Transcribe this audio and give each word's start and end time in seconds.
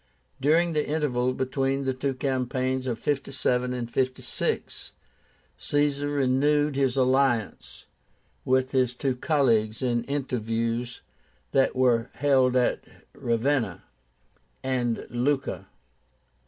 During 0.41 0.73
the 0.73 0.87
interval 0.89 1.31
between 1.35 1.85
the 1.85 1.93
two 1.93 2.15
campaigns 2.15 2.87
of 2.87 2.97
57 2.97 3.71
and 3.71 3.87
56, 3.87 4.93
Caesar 5.59 6.09
renewed 6.09 6.75
his 6.75 6.97
alliance 6.97 7.85
with 8.43 8.71
his 8.71 8.95
two 8.95 9.15
colleagues 9.15 9.83
in 9.83 10.03
interviews 10.05 11.01
that 11.51 11.75
were 11.75 12.09
held 12.15 12.55
at 12.55 12.83
Ravenna 13.13 13.83
and 14.63 15.05
Luca. 15.11 15.67